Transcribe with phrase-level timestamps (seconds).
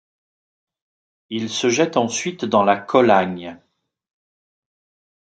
[1.29, 3.59] Il se jette ensuite dans la Colagne.